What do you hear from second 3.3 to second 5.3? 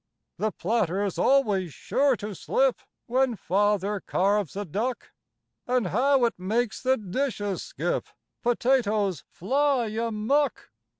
Father carves a duck.